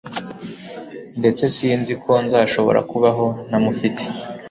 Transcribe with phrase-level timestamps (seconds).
[1.19, 4.03] ndetse sinzi ko nzashobora kubaho ntamufite